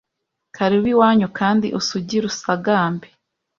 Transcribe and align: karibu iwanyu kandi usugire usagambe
karibu 0.55 0.87
iwanyu 0.93 1.27
kandi 1.39 1.67
usugire 1.79 2.23
usagambe 2.31 3.07